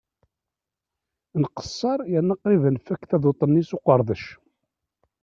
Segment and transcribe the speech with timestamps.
[1.41, 4.25] Nqesser yerna qrib ad nfakk taduṭ-nni s uqerdec.